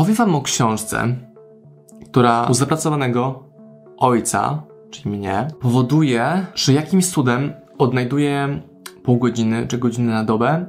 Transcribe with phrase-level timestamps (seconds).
[0.00, 1.16] Powiem wam o książce,
[2.06, 3.42] która u zapracowanego
[3.96, 8.62] ojca, czyli mnie, powoduje, że jakimś cudem odnajduję
[9.02, 10.66] pół godziny czy godziny na dobę,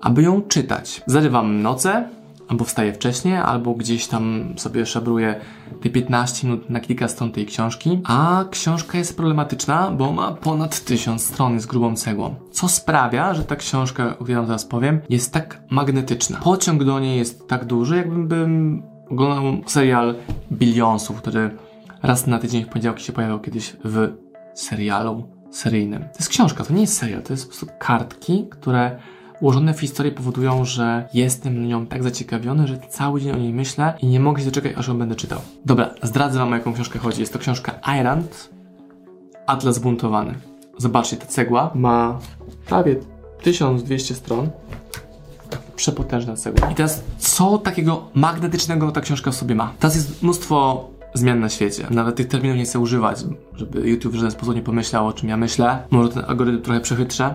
[0.00, 1.02] aby ją czytać.
[1.06, 2.08] Zarywam noce,
[2.54, 5.40] albo wstaję wcześniej, albo gdzieś tam sobie szabruję
[5.82, 8.00] te 15 minut na kilka stron tej książki.
[8.04, 12.34] A książka jest problematyczna, bo ma ponad 1000 stron z grubą cegłą.
[12.50, 16.40] Co sprawia, że ta książka, o której wam powiem, jest tak magnetyczna.
[16.40, 20.14] Pociąg do niej jest tak duży, jakbym oglądał serial
[20.52, 21.50] Billionsów, który
[22.02, 24.12] raz na tydzień w poniedziałki się pojawiał kiedyś w
[24.54, 26.02] serialu seryjnym.
[26.02, 28.98] To jest książka, to nie jest serial, to jest po prostu kartki, które
[29.44, 33.94] ułożone w historii powodują, że jestem nią tak zaciekawiony, że cały dzień o niej myślę
[34.02, 35.40] i nie mogę się doczekać, aż ją będę czytał.
[35.64, 37.20] Dobra, zdradzę wam o jaką książkę chodzi.
[37.20, 38.50] Jest to książka Irant,
[39.46, 40.34] Atlas Buntowany.
[40.78, 42.18] Zobaczcie, ta cegła ma
[42.66, 42.96] prawie
[43.42, 44.50] 1200 stron.
[45.76, 46.70] Przepotężna cegła.
[46.70, 49.72] I teraz, co takiego magnetycznego ta książka w sobie ma?
[49.78, 51.86] Teraz jest mnóstwo zmian na świecie.
[51.90, 55.28] Nawet tych terminów nie chcę używać, żeby YouTube w żaden sposób nie pomyślał, o czym
[55.28, 55.78] ja myślę.
[55.90, 57.34] Może ten algorytm trochę przechytrze.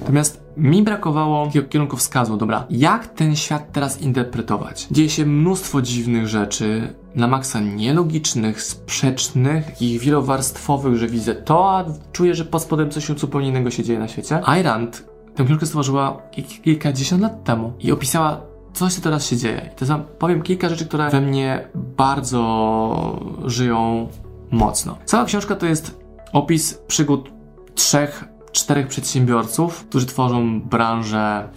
[0.00, 4.88] Natomiast mi brakowało takiego kierunkowskazu, dobra, jak ten świat teraz interpretować?
[4.90, 11.84] Dzieje się mnóstwo dziwnych rzeczy, na maksa nielogicznych, sprzecznych i wielowarstwowych, że widzę to, a
[12.12, 14.40] czuję, że pod spodem coś zupełnie innego się dzieje na świecie.
[14.60, 16.22] Irand tę książkę stworzyła
[16.62, 18.40] kilkadziesiąt lat temu i opisała
[18.72, 19.70] coś, co teraz się dzieje.
[19.72, 24.08] I teraz powiem kilka rzeczy, które we mnie bardzo żyją
[24.50, 24.98] mocno.
[25.04, 26.00] Cała książka to jest
[26.32, 27.30] opis przygód
[27.74, 31.48] trzech czterech przedsiębiorców, którzy tworzą branżę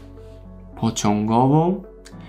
[0.80, 1.83] pociągową.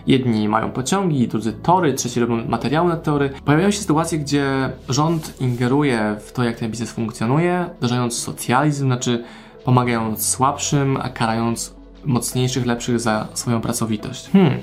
[0.06, 3.30] Jedni mają pociągi, drudzy tory, trzeci robią materiały na tory.
[3.44, 9.24] Pojawiają się sytuacje, gdzie rząd ingeruje w to, jak ten biznes funkcjonuje, wdrażając socjalizm, znaczy
[9.64, 14.30] pomagając słabszym, a karając mocniejszych, lepszych za swoją pracowitość.
[14.30, 14.58] Hmm.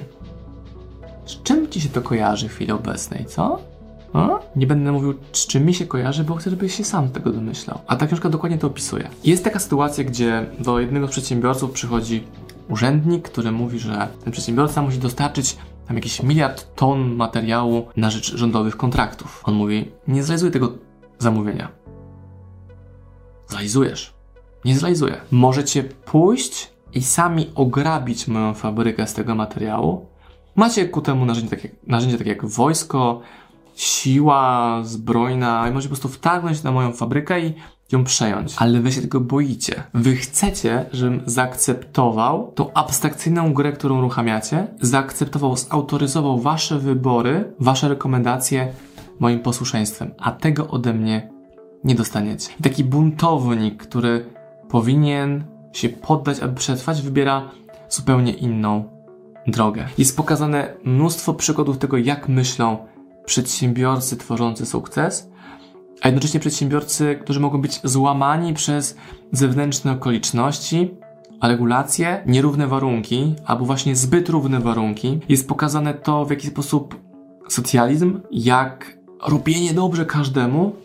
[1.26, 3.60] Z czym ci się to kojarzy w chwili obecnej, co?
[4.14, 4.40] A?
[4.56, 7.80] Nie będę mówił, z czym mi się kojarzy, bo chcę, żebyś się sam tego domyślał.
[7.88, 9.10] A ta książka dokładnie to opisuje.
[9.24, 12.24] Jest taka sytuacja, gdzie do jednego z przedsiębiorców przychodzi
[12.70, 15.58] urzędnik, który mówi, że ten przedsiębiorca musi dostarczyć
[15.88, 19.42] tam jakiś miliard ton materiału na rzecz rządowych kontraktów.
[19.46, 20.74] On mówi, nie zrealizuję tego
[21.20, 21.72] zamówienia.
[23.48, 24.14] Zrealizujesz.
[24.66, 25.18] Nie zrealizuję.
[25.32, 30.06] Możecie pójść i sami ograbić moją fabrykę z tego materiału.
[30.56, 33.22] Macie ku temu narzędzie takie, narzędzie takie jak wojsko,
[33.80, 37.54] siła zbrojna i może po prostu wtargnąć na moją fabrykę i
[37.92, 38.56] ją przejąć.
[38.58, 39.84] Ale wy się tego boicie.
[39.94, 48.74] Wy chcecie, żebym zaakceptował tą abstrakcyjną grę, którą uruchamiacie, zaakceptował, zautoryzował wasze wybory, wasze rekomendacje
[49.20, 51.30] moim posłuszeństwem, a tego ode mnie
[51.84, 52.50] nie dostaniecie.
[52.60, 54.26] I taki buntownik, który
[54.70, 57.52] powinien się poddać, aby przetrwać, wybiera
[57.90, 58.84] zupełnie inną
[59.48, 59.88] drogę.
[59.98, 62.78] Jest pokazane mnóstwo przykładów tego, jak myślą
[63.30, 65.30] przedsiębiorcy tworzący sukces,
[66.02, 68.98] a jednocześnie przedsiębiorcy, którzy mogą być złamani przez
[69.32, 70.92] zewnętrzne okoliczności,
[71.44, 75.20] regulacje, nierówne warunki, albo właśnie zbyt równe warunki.
[75.30, 76.96] Jest pokazane to, w jaki sposób
[77.50, 78.98] socjalizm, jak
[79.28, 80.76] robienie dobrze każdemu,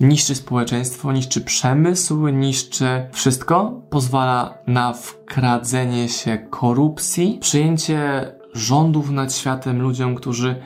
[0.00, 9.82] niszczy społeczeństwo, niszczy przemysł, niszczy wszystko, pozwala na wkradzenie się korupcji, przyjęcie rządów nad światem
[9.82, 10.62] ludziom, którzy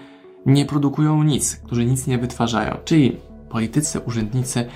[0.47, 2.77] nie produkują nic, którzy nic nie wytwarzają.
[2.85, 3.17] Czyli
[3.49, 4.67] politycy, urzędnicy,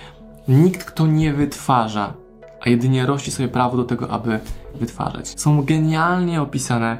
[0.48, 2.14] nikt, kto nie wytwarza,
[2.60, 4.40] a jedynie rości sobie prawo do tego, aby
[4.74, 5.40] wytwarzać.
[5.40, 6.98] Są genialnie opisane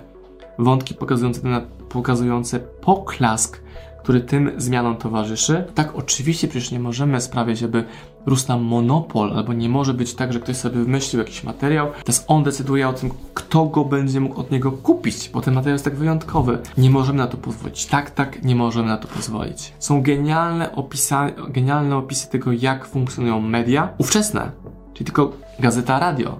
[0.59, 1.41] wątki pokazujące,
[1.89, 3.61] pokazujące poklask
[4.07, 5.65] który tym zmianom towarzyszy.
[5.75, 7.85] Tak, oczywiście przecież nie możemy sprawiać, żeby
[8.27, 12.25] rósł nam monopol, albo nie może być tak, że ktoś sobie wymyślił jakiś materiał, teraz
[12.29, 15.85] on decyduje o tym, kto go będzie mógł od niego kupić, bo ten materiał jest
[15.85, 16.59] tak wyjątkowy.
[16.79, 17.87] Nie możemy na to pozwolić.
[17.87, 19.73] Tak, tak, nie możemy na to pozwolić.
[19.79, 24.51] Są genialne, opisa genialne opisy tego, jak funkcjonują media ówczesne,
[24.95, 26.39] czyli tylko gazeta, radio,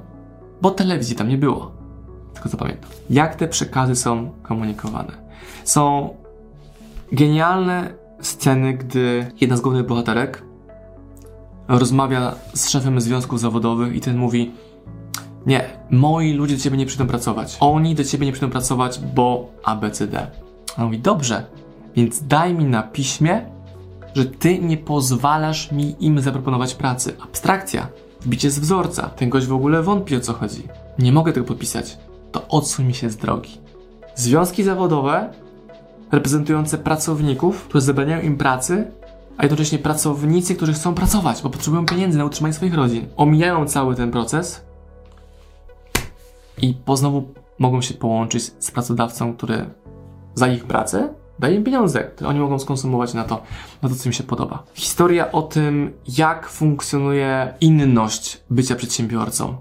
[0.63, 1.73] bo telewizji tam nie było.
[2.35, 2.91] Tylko zapamiętam.
[3.11, 5.13] Jak te przekazy są komunikowane.
[5.65, 6.15] Są
[7.13, 10.43] genialne sceny, gdy jedna z głównych bohaterek
[11.69, 14.53] rozmawia z szefem związków zawodowych i ten mówi
[15.47, 17.57] nie, moi ludzie do ciebie nie przyjdą pracować.
[17.61, 20.31] Oni do ciebie nie przyjdą pracować, bo ABCD.
[20.77, 21.47] A on mówi, dobrze,
[21.97, 23.45] więc daj mi na piśmie,
[24.15, 27.17] że ty nie pozwalasz mi im zaproponować pracy.
[27.23, 27.89] Abstrakcja,
[28.21, 29.09] wbicie z wzorca.
[29.09, 30.63] Ten gość w ogóle wątpi o co chodzi.
[30.99, 31.99] Nie mogę tego podpisać.
[32.33, 33.51] To odsuń mi się z drogi.
[34.15, 35.31] Związki zawodowe
[36.13, 38.91] reprezentujące pracowników, które zabraniają im pracy,
[39.37, 43.07] a jednocześnie pracownicy, którzy chcą pracować, bo potrzebują pieniędzy na utrzymanie swoich rodzin.
[43.17, 44.65] Omijają cały ten proces
[46.63, 49.71] i po znowu mogą się połączyć z pracodawcą, który
[50.35, 53.43] za ich pracę daje im pieniądze, które oni mogą skonsumować na to,
[53.83, 54.63] na to, co im się podoba.
[54.75, 59.57] Historia o tym, jak funkcjonuje inność bycia przedsiębiorcą.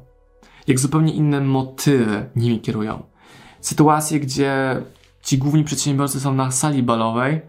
[0.68, 3.04] Jak zupełnie inne motywy nimi kierują.
[3.62, 4.82] Sytuacje, gdzie
[5.26, 7.42] ci główni przedsiębiorcy są na sali balowej,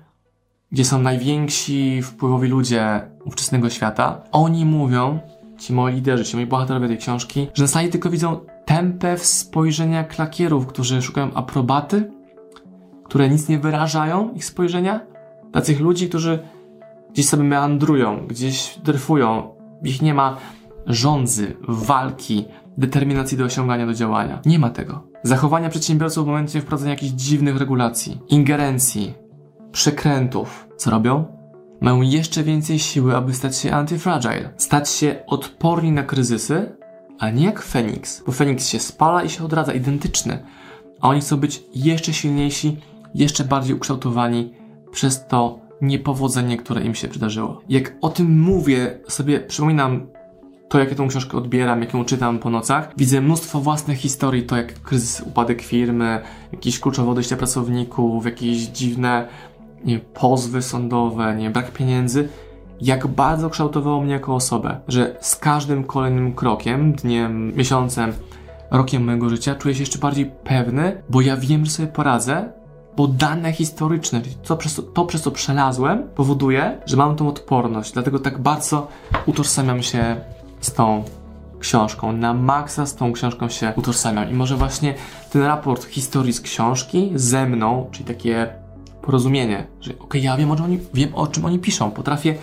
[0.73, 4.23] gdzie są najwięksi wpływowi ludzie ówczesnego świata.
[4.33, 5.19] Oni mówią,
[5.59, 9.27] ci moi liderzy, ci moi bohaterowie tej książki, że na sali tylko widzą tempę w
[9.27, 12.11] spojrzenia klakierów, którzy szukają aprobaty,
[13.05, 15.01] które nic nie wyrażają ich spojrzenia,
[15.53, 16.39] takich ludzi, którzy
[17.13, 20.37] gdzieś sobie meandrują, gdzieś dryfują, ich nie ma
[20.87, 22.45] rządzy, walki,
[22.79, 24.41] determinacji do osiągania, do działania.
[24.47, 25.16] Nie ma tego.
[25.27, 29.15] Zachowania przedsiębiorców w momencie wprowadzenia jakichś dziwnych regulacji, ingerencji,
[29.73, 30.69] przekrętów.
[30.77, 31.25] Co robią?
[31.81, 36.77] Mają jeszcze więcej siły, aby stać się antifragile, stać się odporni na kryzysy,
[37.19, 40.39] a nie jak Feniks, bo Feniks się spala i się odradza, identyczny,
[41.01, 42.81] a oni chcą być jeszcze silniejsi,
[43.15, 44.53] jeszcze bardziej ukształtowani
[44.91, 47.63] przez to niepowodzenie, które im się przydarzyło.
[47.69, 50.07] Jak o tym mówię, sobie przypominam
[50.69, 54.43] to, jak ja tą książkę odbieram, jak ją czytam po nocach, widzę mnóstwo własnych historii,
[54.43, 56.21] to jak kryzys, upadek firmy,
[56.53, 59.29] jakieś kluczowe odejścia pracowników, jakieś dziwne
[59.85, 62.29] nie, pozwy sądowe, nie, brak pieniędzy,
[62.81, 68.13] jak bardzo kształtowało mnie jako osobę, że z każdym kolejnym krokiem, dniem, miesiącem,
[68.71, 72.53] rokiem mojego życia czuję się jeszcze bardziej pewny, bo ja wiem, że sobie poradzę,
[72.97, 77.93] bo dane historyczne, to przez, to, przez co przelazłem, powoduje, że mam tą odporność.
[77.93, 78.89] Dlatego tak bardzo
[79.27, 80.17] utożsamiam się
[80.67, 81.05] z tą
[81.59, 82.13] książką.
[82.13, 84.31] Na maksa z tą książką się utożsamiam.
[84.31, 84.95] I może właśnie
[85.33, 88.49] ten raport historii z książki ze mną, czyli takie
[89.03, 92.35] porozumienie, że okej, okay, ja wiem o, czym oni, wiem o czym oni piszą, potrafię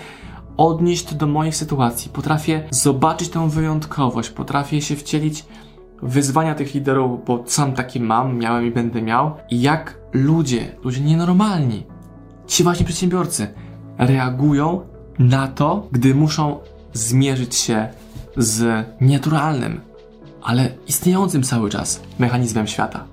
[0.58, 5.46] odnieść to do moich sytuacji, potrafię zobaczyć tę wyjątkowość, potrafię się wcielić
[6.02, 11.02] wyzwania tych liderów, bo sam taki mam, miałem i będę miał, i jak ludzie, ludzie
[11.02, 11.84] nienormalni,
[12.48, 13.48] ci właśnie przedsiębiorcy,
[13.98, 14.82] reagują
[15.20, 16.60] na to, gdy muszą
[16.94, 17.90] zmierzyć się
[18.38, 19.82] z nienaturalnym,
[20.42, 23.06] ale istniejącym cały czas mechanizmem świata.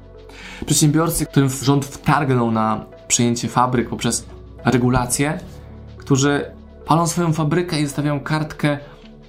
[0.66, 4.26] Przedsiębiorcy, którym rząd wtargnął na przejęcie fabryk poprzez
[4.64, 5.40] regulacje,
[5.96, 6.44] którzy
[6.86, 8.78] palą swoją fabrykę i zostawiają kartkę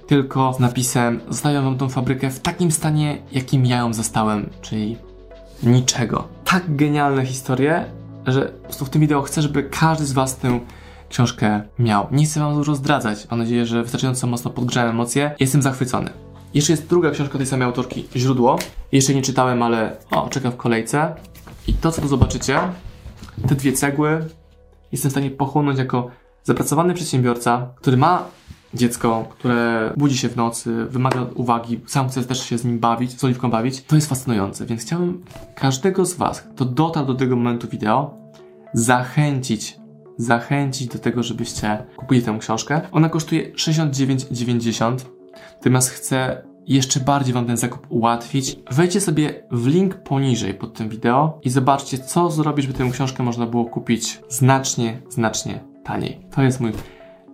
[0.06, 4.96] tylko z napisem zostawiam wam tą fabrykę w takim stanie, jakim ja ją zastałem, czyli
[5.62, 6.28] niczego.
[6.44, 7.84] Tak genialne historie,
[8.26, 10.60] że po prostu w tym wideo chcę, żeby każdy z was tę
[11.12, 12.06] książkę miał.
[12.10, 13.26] Nie chcę wam dużo zdradzać.
[13.30, 15.34] Mam nadzieję, że wystarczająco mocno podgrzałem emocje.
[15.40, 16.10] Jestem zachwycony.
[16.54, 18.58] Jeszcze jest druga książka tej samej autorki, Źródło.
[18.92, 21.14] Jeszcze nie czytałem, ale o, czekam w kolejce.
[21.66, 22.58] I to, co tu zobaczycie,
[23.48, 24.24] te dwie cegły
[24.92, 26.10] jestem w stanie pochłonąć jako
[26.44, 28.24] zapracowany przedsiębiorca, który ma
[28.74, 33.20] dziecko, które budzi się w nocy, wymaga uwagi, sam chce też się z nim bawić,
[33.20, 33.82] z oliwką bawić.
[33.82, 35.24] To jest fascynujące, więc chciałbym
[35.54, 38.14] każdego z Was, kto dotarł do tego momentu wideo,
[38.74, 39.81] zachęcić,
[40.16, 42.80] zachęcić do tego, żebyście kupili tę książkę.
[42.92, 44.96] Ona kosztuje 69,90,
[45.56, 50.88] natomiast chcę jeszcze bardziej Wam ten zakup ułatwić, wejdźcie sobie w link poniżej pod tym
[50.88, 56.26] wideo i zobaczcie, co zrobić, by tę książkę można było kupić znacznie, znacznie taniej.
[56.30, 56.72] To jest mój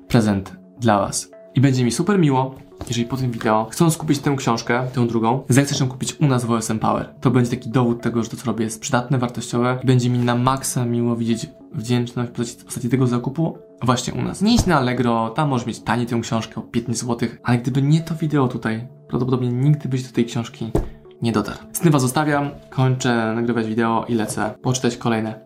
[0.09, 1.31] prezent dla Was.
[1.55, 2.55] I będzie mi super miło,
[2.89, 6.45] jeżeli po tym wideo, chcąc kupić tę książkę, tę drugą, zechcesz ją kupić u nas
[6.45, 7.15] w OSM Power.
[7.21, 10.19] To będzie taki dowód tego, że to, co robię, jest przydatne, wartościowe i będzie mi
[10.19, 12.35] na maksa miło widzieć wdzięczność w
[12.65, 14.43] postaci, w tego zakupu właśnie u nas.
[14.43, 17.82] Nie idź na Allegro, tam możesz mieć taniej tę książkę o 15 zł, ale gdyby
[17.82, 20.70] nie to wideo tutaj, prawdopodobnie nigdy byś do tej książki
[21.22, 21.58] nie dotarł.
[21.72, 25.41] Z tym was zostawiam, kończę nagrywać wideo i lecę poczytać kolejne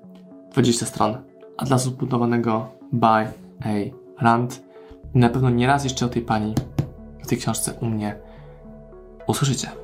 [0.53, 1.17] 20 stron.
[1.57, 3.29] Atlasu zbudowanego by A.
[4.21, 4.63] Rand.
[5.15, 6.55] Na pewno nie raz jeszcze o tej pani,
[7.25, 8.17] o tej książce u mnie
[9.27, 9.82] usłyszycie.